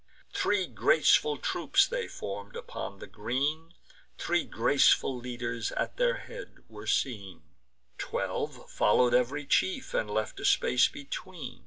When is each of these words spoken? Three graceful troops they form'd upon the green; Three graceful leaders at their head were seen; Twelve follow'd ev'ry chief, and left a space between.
Three 0.33 0.65
graceful 0.65 1.37
troops 1.37 1.85
they 1.87 2.07
form'd 2.07 2.55
upon 2.55 2.97
the 2.97 3.05
green; 3.05 3.75
Three 4.17 4.45
graceful 4.45 5.15
leaders 5.15 5.71
at 5.73 5.97
their 5.97 6.15
head 6.15 6.63
were 6.67 6.87
seen; 6.87 7.43
Twelve 7.99 8.67
follow'd 8.71 9.13
ev'ry 9.13 9.45
chief, 9.45 9.93
and 9.93 10.09
left 10.09 10.39
a 10.39 10.45
space 10.45 10.87
between. 10.87 11.59